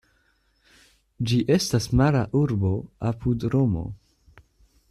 [1.31, 2.75] Ĝi estas mara urbo
[3.11, 3.89] apud Romo.